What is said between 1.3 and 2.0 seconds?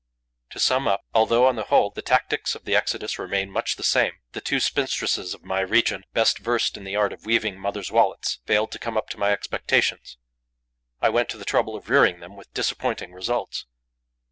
on the whole,